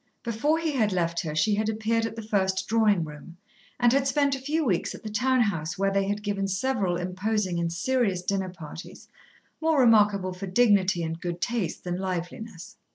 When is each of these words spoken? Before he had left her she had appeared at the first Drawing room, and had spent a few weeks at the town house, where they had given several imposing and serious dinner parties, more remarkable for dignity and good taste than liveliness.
Before 0.23 0.57
he 0.57 0.71
had 0.71 0.91
left 0.91 1.19
her 1.19 1.35
she 1.35 1.53
had 1.53 1.69
appeared 1.69 2.07
at 2.07 2.15
the 2.15 2.23
first 2.23 2.67
Drawing 2.67 3.03
room, 3.03 3.37
and 3.79 3.93
had 3.93 4.07
spent 4.07 4.33
a 4.35 4.39
few 4.41 4.65
weeks 4.65 4.95
at 4.95 5.03
the 5.03 5.11
town 5.11 5.41
house, 5.41 5.77
where 5.77 5.91
they 5.91 6.07
had 6.07 6.23
given 6.23 6.47
several 6.47 6.97
imposing 6.97 7.59
and 7.59 7.71
serious 7.71 8.23
dinner 8.23 8.49
parties, 8.49 9.07
more 9.61 9.79
remarkable 9.79 10.33
for 10.33 10.47
dignity 10.47 11.03
and 11.03 11.21
good 11.21 11.39
taste 11.39 11.83
than 11.83 11.97
liveliness. 11.97 12.77